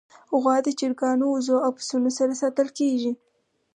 [0.41, 3.11] غوا د چرګانو، وزو، او پسونو سره ساتل کېږي.